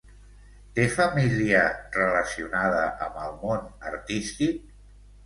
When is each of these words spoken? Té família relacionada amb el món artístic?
Té 0.77 0.85
família 0.93 1.59
relacionada 1.97 2.79
amb 3.09 3.21
el 3.27 3.37
món 3.45 3.69
artístic? 3.91 4.65